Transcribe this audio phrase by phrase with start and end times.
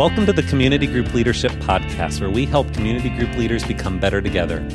[0.00, 4.22] Welcome to the Community Group Leadership Podcast, where we help community group leaders become better
[4.22, 4.66] together.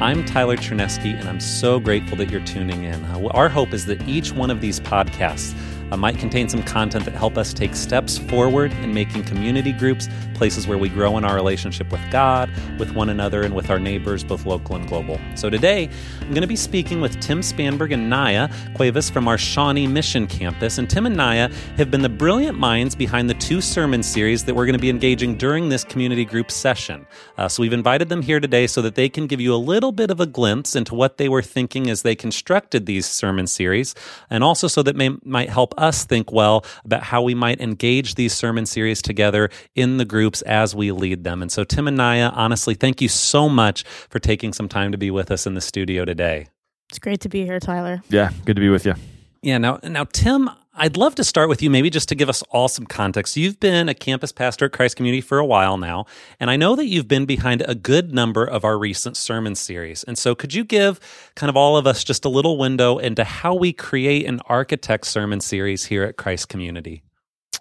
[0.00, 3.04] I'm Tyler Chernesky, and I'm so grateful that you're tuning in.
[3.04, 5.52] Uh, our hope is that each one of these podcasts
[5.96, 10.08] might contain some content that help us take steps forward in making community groups
[10.40, 13.78] places where we grow in our relationship with God, with one another, and with our
[13.78, 15.20] neighbors, both local and global.
[15.34, 15.90] So today,
[16.22, 20.26] I'm going to be speaking with Tim Spanberg and Naya Cuevas from our Shawnee Mission
[20.26, 20.78] Campus.
[20.78, 24.54] And Tim and Naya have been the brilliant minds behind the two sermon series that
[24.54, 27.06] we're going to be engaging during this community group session.
[27.36, 29.92] Uh, so we've invited them here today so that they can give you a little
[29.92, 33.94] bit of a glimpse into what they were thinking as they constructed these sermon series,
[34.30, 38.14] and also so that may, might help us think well about how we might engage
[38.14, 41.42] these sermon series together in the groups as we lead them.
[41.42, 44.98] And so, Tim and Naya, honestly, thank you so much for taking some time to
[44.98, 46.48] be with us in the studio today.
[46.90, 48.02] It's great to be here, Tyler.
[48.08, 48.94] Yeah, good to be with you.
[49.42, 50.50] Yeah, now, now, Tim,
[50.82, 53.36] I'd love to start with you, maybe just to give us all some context.
[53.36, 56.06] You've been a campus pastor at Christ Community for a while now,
[56.40, 60.04] and I know that you've been behind a good number of our recent sermon series.
[60.04, 60.98] And so, could you give
[61.34, 65.06] kind of all of us just a little window into how we create an architect
[65.06, 67.02] sermon series here at Christ Community?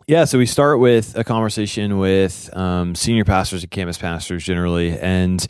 [0.07, 4.97] Yeah, so we start with a conversation with um, senior pastors and campus pastors generally,
[4.97, 5.45] and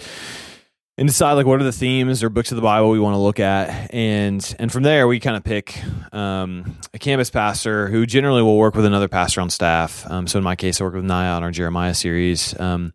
[0.99, 3.19] and decide like what are the themes or books of the Bible we want to
[3.19, 5.81] look at, and and from there we kind of pick
[6.13, 10.05] um, a campus pastor who generally will work with another pastor on staff.
[10.11, 12.91] Um, so in my case, I work with Nia on our Jeremiah series, um,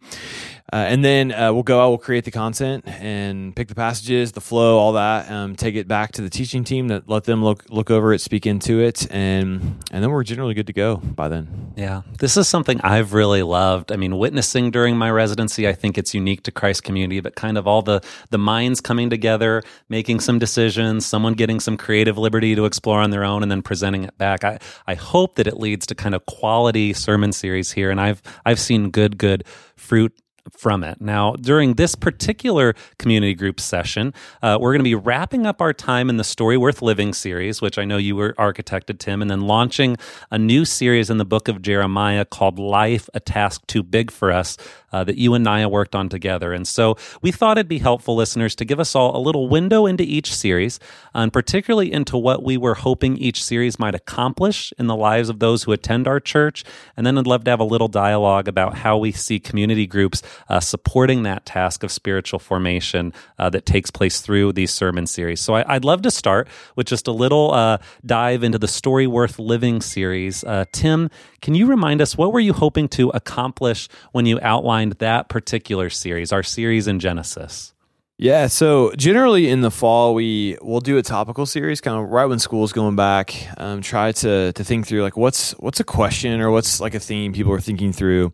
[0.75, 4.33] uh, and then uh, we'll go out, we'll create the content and pick the passages,
[4.33, 5.30] the flow, all that.
[5.30, 8.20] Um, take it back to the teaching team to let them look look over it,
[8.20, 11.72] speak into it, and and then we're generally good to go by then.
[11.77, 13.92] Yeah, this is something I've really loved.
[13.92, 17.56] I mean, witnessing during my residency, I think it's unique to Christ Community, but kind
[17.56, 22.56] of all the the minds coming together, making some decisions, someone getting some creative liberty
[22.56, 24.42] to explore on their own, and then presenting it back.
[24.42, 24.58] I
[24.89, 28.58] I hope that it leads to kind of quality sermon series here, and I've I've
[28.58, 29.45] seen good good
[29.77, 30.12] fruit
[30.50, 31.00] from it.
[31.00, 35.73] Now, during this particular community group session, uh, we're going to be wrapping up our
[35.73, 39.30] time in the Story Worth Living series, which I know you were architected, Tim, and
[39.30, 39.96] then launching
[40.30, 44.30] a new series in the book of Jeremiah called Life, a Task Too Big for
[44.30, 44.57] Us,
[44.94, 46.52] uh, that you and Naya worked on together.
[46.52, 49.86] And so we thought it'd be helpful, listeners, to give us all a little window
[49.86, 50.78] into each series,
[51.12, 55.40] and particularly into what we were hoping each series might accomplish in the lives of
[55.40, 56.62] those who attend our church.
[56.96, 60.22] And then I'd love to have a little dialogue about how we see community groups
[60.48, 65.40] uh, supporting that task of spiritual formation uh, that takes place through these sermon series.
[65.40, 69.08] So I, would love to start with just a little uh, dive into the Story
[69.08, 70.44] Worth Living series.
[70.44, 71.11] Uh, Tim,
[71.44, 75.90] can you remind us what were you hoping to accomplish when you outlined that particular
[75.90, 77.74] series, our series in Genesis?
[78.16, 82.24] Yeah, so generally in the fall we will do a topical series, kind of right
[82.24, 83.34] when school's going back.
[83.58, 87.00] Um, try to to think through like what's what's a question or what's like a
[87.00, 88.32] theme people are thinking through,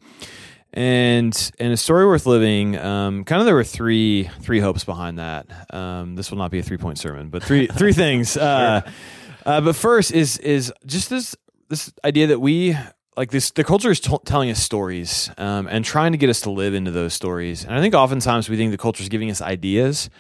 [0.72, 2.78] and and a story worth living.
[2.78, 5.46] Um, kind of there were three three hopes behind that.
[5.74, 8.36] Um, this will not be a three point sermon, but three three things.
[8.36, 8.88] Uh,
[9.44, 11.34] uh, but first is is just this
[11.70, 12.76] this idea that we
[13.16, 16.42] like this the culture is t- telling us stories um, and trying to get us
[16.42, 17.64] to live into those stories.
[17.64, 20.10] And i think oftentimes we think the culture is giving us ideas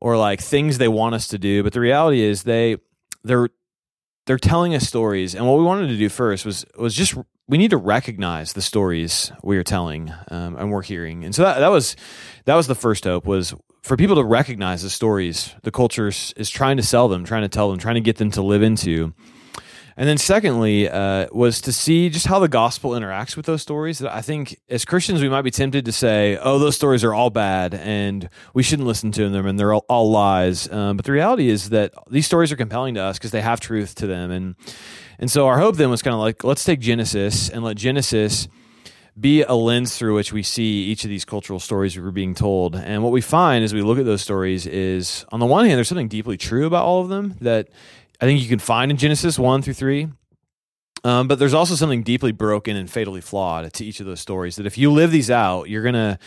[0.00, 2.76] or like things they want us to do but the reality is they
[3.24, 3.48] they're
[4.28, 5.34] they're telling us stories.
[5.34, 7.16] And what we wanted to do first was was just
[7.48, 11.24] we need to recognize the stories we are telling um, and we're hearing.
[11.24, 11.96] And so that, that was
[12.44, 16.50] that was the first hope was for people to recognize the stories the culture is
[16.50, 19.14] trying to sell them trying to tell them trying to get them to live into
[19.98, 24.00] and then, secondly, uh, was to see just how the gospel interacts with those stories.
[24.00, 27.30] I think as Christians, we might be tempted to say, oh, those stories are all
[27.30, 30.70] bad and we shouldn't listen to them and they're all, all lies.
[30.70, 33.58] Um, but the reality is that these stories are compelling to us because they have
[33.58, 34.30] truth to them.
[34.30, 34.54] And,
[35.18, 38.46] and so our hope then was kind of like, let's take Genesis and let Genesis
[39.18, 42.36] be a lens through which we see each of these cultural stories we were being
[42.36, 42.76] told.
[42.76, 45.76] And what we find as we look at those stories is, on the one hand,
[45.76, 47.68] there's something deeply true about all of them that
[48.20, 50.08] I think you can find in Genesis 1 through 3.
[51.04, 54.56] Um, but there's also something deeply broken and fatally flawed to each of those stories
[54.56, 56.18] that if you live these out, you're going to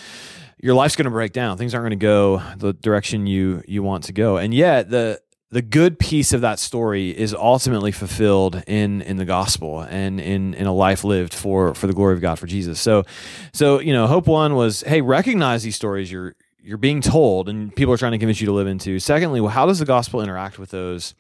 [0.62, 1.58] your life's going to break down.
[1.58, 4.38] Things aren't going to go the direction you you want to go.
[4.38, 5.20] And yet the
[5.50, 10.54] the good piece of that story is ultimately fulfilled in in the gospel and in
[10.54, 12.80] in a life lived for for the glory of God for Jesus.
[12.80, 13.04] So
[13.52, 17.76] so you know, hope one was hey, recognize these stories you're you're being told and
[17.76, 19.00] people are trying to convince you to live into.
[19.00, 21.16] Secondly, well, how does the gospel interact with those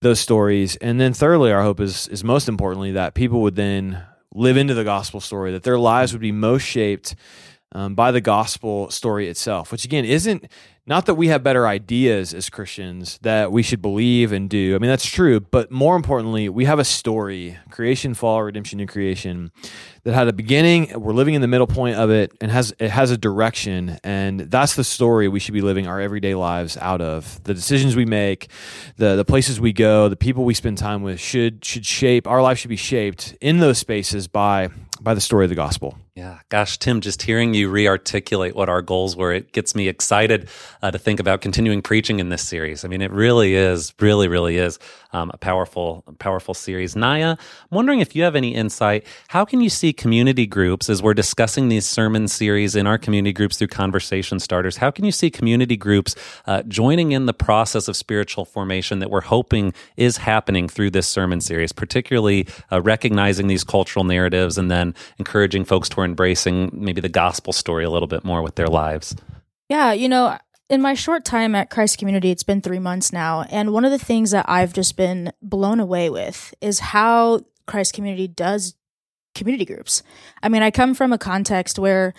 [0.00, 0.76] those stories.
[0.76, 4.02] And then thirdly, our hope is is most importantly that people would then
[4.34, 7.14] live into the gospel story, that their lives would be most shaped
[7.72, 10.46] um, by the gospel story itself, which again isn't
[10.88, 14.74] not that we have better ideas as Christians that we should believe and do.
[14.74, 18.86] I mean, that's true, but more importantly, we have a story creation, fall, redemption, new
[18.86, 19.52] creation
[20.04, 20.90] that had a beginning.
[20.98, 23.98] We're living in the middle point of it and has it has a direction.
[24.02, 27.42] And that's the story we should be living our everyday lives out of.
[27.44, 28.50] The decisions we make,
[28.96, 32.40] the, the places we go, the people we spend time with should should shape our
[32.40, 34.70] life should be shaped in those spaces by
[35.00, 35.98] by the story of the gospel.
[36.14, 40.48] Yeah, gosh, Tim, just hearing you re-articulate what our goals were, it gets me excited
[40.82, 42.84] uh, to think about continuing preaching in this series.
[42.84, 44.78] I mean, it really is, really, really is
[45.12, 46.94] um, a powerful, powerful series.
[46.94, 47.38] Naya, I'm
[47.70, 49.06] wondering if you have any insight.
[49.28, 53.32] How can you see community groups as we're discussing these sermon series in our community
[53.32, 54.76] groups through conversation starters?
[54.76, 56.14] How can you see community groups
[56.46, 61.06] uh, joining in the process of spiritual formation that we're hoping is happening through this
[61.06, 67.00] sermon series, particularly uh, recognizing these cultural narratives and then encouraging folks toward embracing maybe
[67.00, 69.16] the gospel story a little bit more with their lives?
[69.68, 73.44] Yeah, you know, in my short time at Christ Community, it's been three months now.
[73.50, 77.94] And one of the things that I've just been blown away with is how Christ
[77.94, 78.74] Community does
[79.34, 80.02] community groups.
[80.42, 82.12] I mean, I come from a context where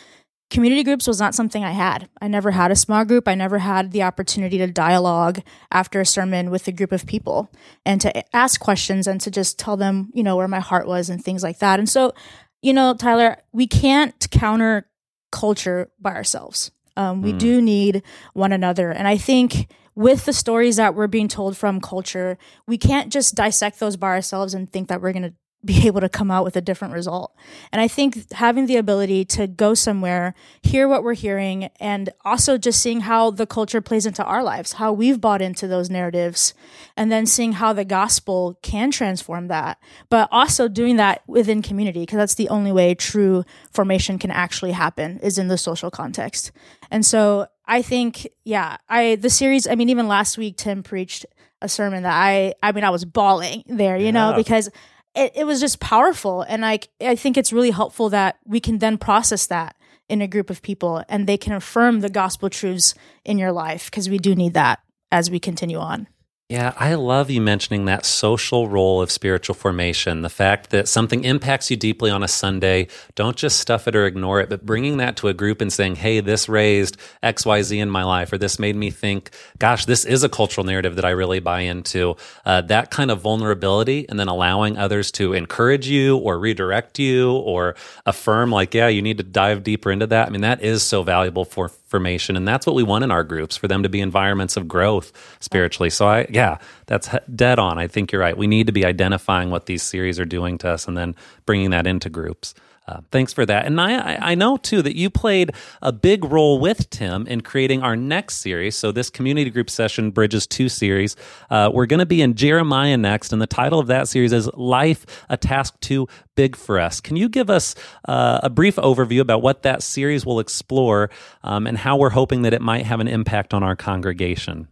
[0.49, 2.09] community groups was not something I had.
[2.21, 3.27] I never had a small group.
[3.27, 5.41] I never had the opportunity to dialogue
[5.71, 7.51] after a sermon with a group of people
[7.85, 11.09] and to ask questions and to just tell them, you know, where my heart was
[11.09, 11.77] and things like that.
[11.77, 12.13] And so
[12.61, 14.87] you know, Tyler, we can't counter
[15.31, 16.71] culture by ourselves.
[16.97, 17.39] Um, we mm.
[17.39, 18.03] do need
[18.33, 18.91] one another.
[18.91, 22.37] And I think with the stories that we're being told from culture,
[22.67, 25.33] we can't just dissect those by ourselves and think that we're going to
[25.63, 27.35] be able to come out with a different result.
[27.71, 32.57] And I think having the ability to go somewhere, hear what we're hearing, and also
[32.57, 36.53] just seeing how the culture plays into our lives, how we've bought into those narratives,
[36.95, 39.77] and then seeing how the gospel can transform that,
[40.09, 44.71] but also doing that within community, because that's the only way true formation can actually
[44.71, 46.51] happen is in the social context.
[46.91, 51.25] And so I think, yeah, I, the series, I mean, even last week, Tim preached
[51.61, 54.11] a sermon that I, I mean, I was bawling there, you yeah.
[54.11, 54.69] know, because
[55.19, 56.43] it, it was just powerful.
[56.43, 59.75] And like, I think it's really helpful that we can then process that
[60.07, 62.95] in a group of people and they can affirm the gospel truths
[63.25, 64.79] in your life because we do need that
[65.11, 66.07] as we continue on.
[66.51, 70.23] Yeah, I love you mentioning that social role of spiritual formation.
[70.23, 74.07] The fact that something impacts you deeply on a Sunday, don't just stuff it or
[74.07, 77.91] ignore it, but bringing that to a group and saying, hey, this raised XYZ in
[77.91, 79.29] my life, or this made me think,
[79.59, 82.15] gosh, this is a cultural narrative that I really buy into.
[82.43, 87.31] Uh, that kind of vulnerability, and then allowing others to encourage you or redirect you
[87.31, 87.75] or
[88.07, 90.27] affirm, like, yeah, you need to dive deeper into that.
[90.27, 92.35] I mean, that is so valuable for formation.
[92.35, 95.11] And that's what we want in our groups for them to be environments of growth
[95.39, 95.89] spiritually.
[95.89, 97.77] So, I, yeah, that's dead on.
[97.77, 98.37] I think you're right.
[98.37, 101.15] We need to be identifying what these series are doing to us and then
[101.45, 102.53] bringing that into groups.
[102.89, 103.67] Uh, thanks for that.
[103.67, 107.83] And I, I know too that you played a big role with Tim in creating
[107.83, 108.75] our next series.
[108.75, 111.15] So, this community group session bridges two series.
[111.51, 114.49] Uh, we're going to be in Jeremiah next, and the title of that series is
[114.55, 116.99] Life, a Task Too Big for Us.
[116.99, 117.75] Can you give us
[118.05, 121.11] uh, a brief overview about what that series will explore
[121.43, 124.67] um, and how we're hoping that it might have an impact on our congregation?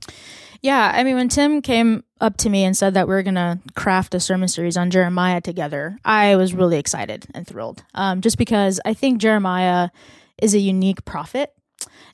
[0.61, 3.35] Yeah, I mean, when Tim came up to me and said that we are going
[3.35, 7.83] to craft a sermon series on Jeremiah together, I was really excited and thrilled.
[7.93, 9.89] Um, just because I think Jeremiah
[10.41, 11.53] is a unique prophet.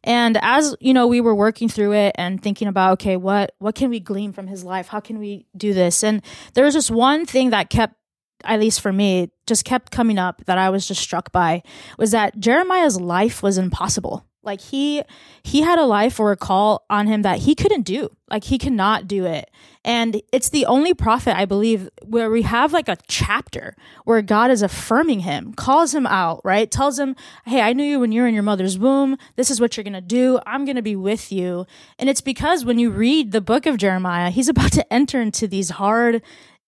[0.04, 3.75] And as you know, we were working through it and thinking about, okay, what what
[3.75, 4.88] can we glean from his life?
[4.88, 6.04] How can we do this?
[6.04, 6.22] And
[6.54, 7.95] there was just one thing that kept,
[8.44, 11.64] at least for me, just kept coming up that I was just struck by
[11.97, 14.26] was that Jeremiah's life was impossible.
[14.44, 15.04] Like he
[15.44, 18.09] he had a life or a call on him that he couldn't do.
[18.30, 19.50] Like he cannot do it.
[19.85, 24.50] And it's the only prophet I believe where we have like a chapter where God
[24.50, 26.69] is affirming him, calls him out, right?
[26.69, 29.18] Tells him, "Hey, I knew you when you were in your mother's womb.
[29.35, 30.40] This is what you're going to do.
[30.45, 31.66] I'm going to be with you."
[32.00, 35.47] And it's because when you read the book of Jeremiah, he's about to enter into
[35.47, 36.21] these hard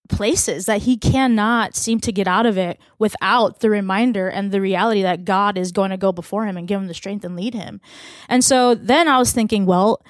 [0.09, 4.61] places that he cannot seem to get out of it without the reminder and the
[4.61, 7.35] reality that God is going to go before him and give him the strength and
[7.35, 7.81] lead him.
[8.29, 10.01] And so then I was thinking, well,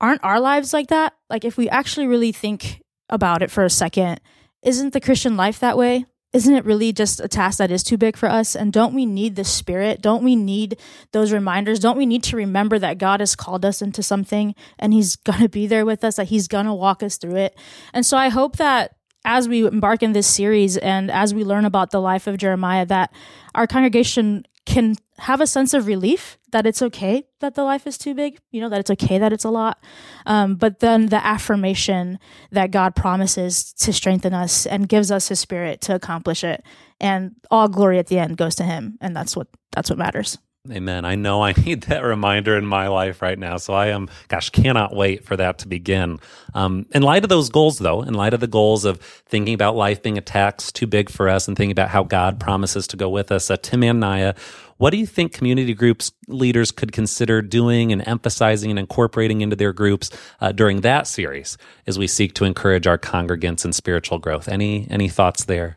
[0.00, 1.14] aren't our lives like that?
[1.30, 4.20] Like if we actually really think about it for a second,
[4.62, 6.06] isn't the Christian life that way?
[6.32, 8.56] Isn't it really just a task that is too big for us?
[8.56, 10.02] And don't we need the Spirit?
[10.02, 10.78] Don't we need
[11.12, 11.78] those reminders?
[11.78, 15.40] Don't we need to remember that God has called us into something and He's going
[15.40, 17.56] to be there with us, that He's going to walk us through it?
[17.92, 21.64] And so I hope that as we embark in this series and as we learn
[21.64, 23.12] about the life of Jeremiah, that
[23.54, 27.98] our congregation can have a sense of relief that it's okay that the life is
[27.98, 29.78] too big, you know, that it's okay that it's a lot.
[30.24, 32.18] Um, but then the affirmation
[32.50, 36.64] that God promises to strengthen us and gives us his spirit to accomplish it.
[37.00, 38.96] And all glory at the end goes to him.
[39.00, 40.38] And that's what, that's what matters.
[40.72, 41.04] Amen.
[41.04, 43.58] I know I need that reminder in my life right now.
[43.58, 46.18] So I am, gosh, cannot wait for that to begin.
[46.54, 49.76] Um, in light of those goals, though, in light of the goals of thinking about
[49.76, 52.96] life being a task too big for us and thinking about how God promises to
[52.96, 54.34] go with us, uh, Tim and Naya,
[54.78, 59.56] what do you think community groups leaders could consider doing and emphasizing and incorporating into
[59.56, 64.18] their groups uh, during that series as we seek to encourage our congregants in spiritual
[64.18, 64.48] growth?
[64.48, 65.76] Any any thoughts there?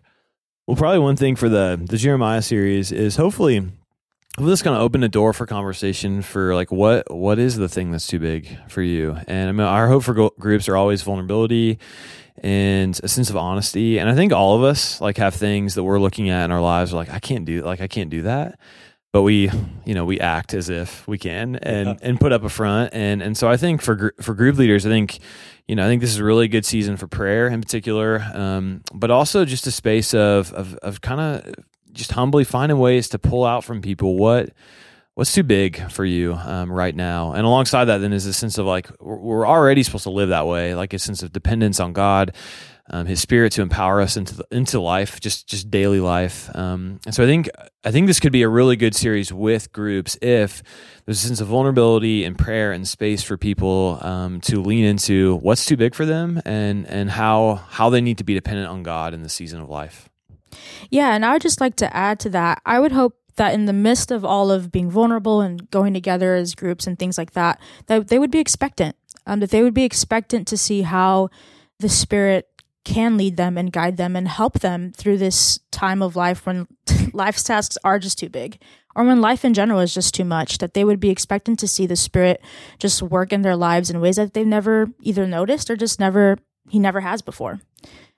[0.65, 3.69] Well, probably one thing for the the Jeremiah series is hopefully
[4.37, 7.67] well, this kind of opened a door for conversation for like what what is the
[7.67, 9.17] thing that's too big for you?
[9.27, 11.79] And i mean our hope for go- groups are always vulnerability
[12.43, 13.97] and a sense of honesty.
[13.97, 16.61] And i think all of us like have things that we're looking at in our
[16.61, 18.59] lives like i can't do like i can't do that.
[19.11, 19.49] But we
[19.85, 21.95] you know we act as if we can and yeah.
[22.07, 22.93] and put up a front.
[22.93, 25.17] And and so i think for gr- for group leaders i think
[25.67, 28.81] you know i think this is a really good season for prayer in particular um,
[28.93, 31.55] but also just a space of of, of kind of
[31.97, 34.51] just humbly finding ways to pull out from people what
[35.17, 37.33] what's too big for you um, right now.
[37.33, 40.45] And alongside that then is a sense of like we're already supposed to live that
[40.45, 42.35] way like a sense of dependence on god
[42.89, 46.55] um, his spirit to empower us into the, into life just just daily life.
[46.55, 47.49] Um, and so i think
[47.83, 50.61] i think this could be a really good series with groups if
[51.05, 55.37] there's a sense of vulnerability and prayer and space for people um, to lean into
[55.37, 58.83] what's too big for them and and how how they need to be dependent on
[58.83, 60.09] god in the season of life
[60.89, 62.61] yeah, and I would just like to add to that.
[62.65, 66.33] I would hope that in the midst of all of being vulnerable and going together
[66.33, 68.95] as groups and things like that, that they would be expectant.
[69.25, 71.29] Um, that they would be expectant to see how
[71.79, 72.47] the Spirit
[72.85, 76.67] can lead them and guide them and help them through this time of life when
[77.13, 78.57] life's tasks are just too big
[78.97, 81.67] or when life in general is just too much, that they would be expectant to
[81.67, 82.41] see the Spirit
[82.79, 86.39] just work in their lives in ways that they've never either noticed or just never,
[86.67, 87.61] He never has before.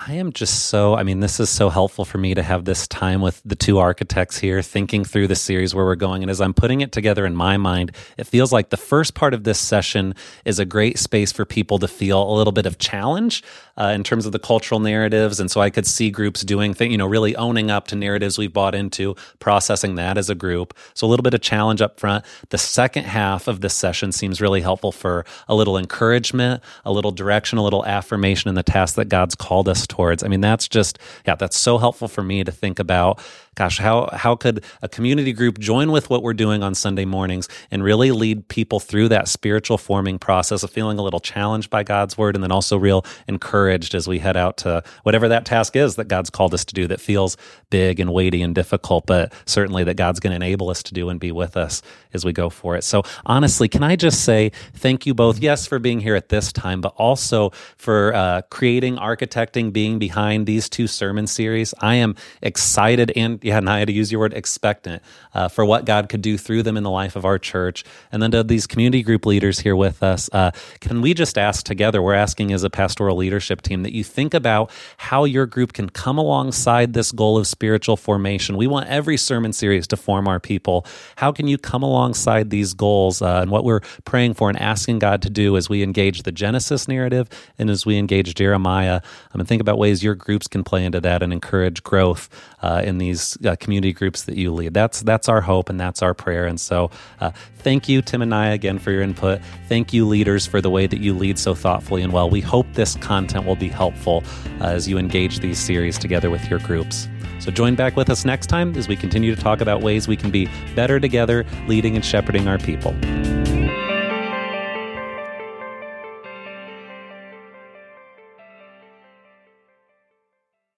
[0.02, 2.88] I am just so, I mean, this is so helpful for me to have this
[2.88, 6.24] time with the two architects here, thinking through the series where we're going.
[6.24, 9.34] And as I'm putting it together in my mind, it feels like the first part
[9.34, 10.16] of this session
[10.46, 13.44] is a great space for people to feel a little bit of challenge
[13.76, 15.38] uh, in terms of the cultural narratives.
[15.38, 18.38] And so I could see groups doing things, you know, really owning up to narratives
[18.38, 20.74] we've bought into, processing that as a group.
[20.94, 22.24] So a little bit of challenge up front.
[22.52, 27.12] The second half of this session seems really helpful for a little encouragement, a little
[27.12, 30.24] direction, a little affirmation in the task that God's called us towards.
[30.24, 33.20] I mean, that's just, yeah, that's so helpful for me to think about
[33.56, 37.48] gosh, how how could a community group join with what we're doing on Sunday mornings
[37.72, 41.84] and really lead people through that spiritual forming process of feeling a little challenged by
[41.84, 45.76] God's word and then also real encouraged as we head out to whatever that task
[45.76, 47.38] is that God's called us to do that feels
[47.70, 51.10] big and weighty and difficult, but certainly that God's going to enable us to do
[51.10, 51.82] and be with us
[52.14, 52.84] as we go for it.
[52.84, 56.52] So honestly, can I just say thank you both, yes, for being here at this
[56.52, 61.74] time, but also for uh, creating, architecting, being behind these two sermon series.
[61.80, 65.02] I am excited and yeah, Naya, to use your word, expectant
[65.34, 67.84] uh, for what God could do through them in the life of our church.
[68.12, 71.66] And then to these community group leaders here with us, uh, can we just ask
[71.66, 75.74] together, we're asking as a pastoral leadership team, that you think about how your group
[75.74, 78.58] can come alongside this goal of spiritual formation.
[78.58, 80.86] We want every sermon series to form our people.
[81.18, 85.00] How can you come alongside these goals uh, and what we're praying for and asking
[85.00, 89.02] God to do as we engage the Genesis narrative and as we engage Jeremiah?
[89.34, 92.30] I mean, think about ways your groups can play into that and encourage growth
[92.62, 92.98] uh, in
[93.46, 94.74] uh, community groups that you lead.
[94.74, 96.46] That's that's our hope and that's our prayer.
[96.46, 99.42] And so, uh, thank you, Tim and I, again for your input.
[99.68, 102.30] Thank you, leaders, for the way that you lead so thoughtfully and well.
[102.30, 104.24] We hope this content will be helpful
[104.62, 107.08] uh, as you engage these series together with your groups.
[107.40, 110.18] So join back with us next time as we continue to talk about ways we
[110.18, 112.94] can be better together, leading and shepherding our people.